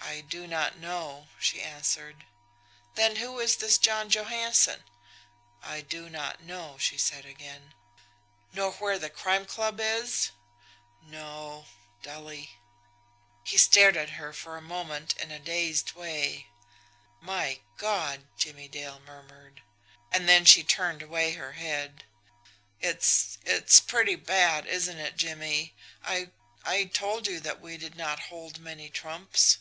"I 0.00 0.22
do 0.22 0.46
not 0.46 0.78
know," 0.78 1.28
she 1.38 1.60
answered. 1.62 2.24
"Then 2.94 3.16
who 3.16 3.38
is 3.40 3.56
this 3.56 3.76
John 3.76 4.08
Johansson?" 4.10 4.82
"I 5.62 5.82
do 5.82 6.08
not 6.08 6.42
know," 6.42 6.78
she 6.78 6.96
said 6.96 7.26
again. 7.26 7.74
"Nor 8.52 8.72
where 8.72 8.98
the 8.98 9.10
Crime 9.10 9.44
Club 9.44 9.78
is?" 9.78 10.30
"No" 11.02 11.66
dully. 12.02 12.58
He 13.44 13.58
stared 13.58 13.98
at 13.98 14.10
her 14.10 14.32
for 14.32 14.56
a 14.56 14.62
moment 14.62 15.14
in 15.18 15.30
a 15.30 15.38
dazed 15.38 15.92
way. 15.92 16.48
"My 17.20 17.60
God!" 17.76 18.26
Jimmie 18.38 18.66
Dale 18.68 19.00
murmured. 19.00 19.62
And 20.10 20.26
then 20.28 20.44
she 20.46 20.64
turned 20.64 21.02
away 21.02 21.32
her 21.34 21.52
head. 21.52 22.04
"It's 22.80 23.38
it's 23.44 23.78
pretty 23.78 24.16
bad, 24.16 24.66
isn't 24.66 24.98
it, 24.98 25.16
Jimmie? 25.18 25.74
I 26.02 26.30
I 26.64 26.86
told 26.86 27.26
you 27.26 27.40
that 27.40 27.60
we 27.60 27.76
did 27.76 27.94
not 27.94 28.18
hold 28.18 28.58
many 28.58 28.88
trumps." 28.88 29.58